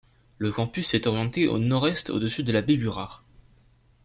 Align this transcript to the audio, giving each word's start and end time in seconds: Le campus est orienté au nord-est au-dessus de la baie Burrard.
Le 0.39 0.51
campus 0.51 0.95
est 0.95 1.05
orienté 1.05 1.47
au 1.47 1.59
nord-est 1.59 2.09
au-dessus 2.09 2.43
de 2.43 2.51
la 2.51 2.63
baie 2.63 2.75
Burrard. 2.75 3.23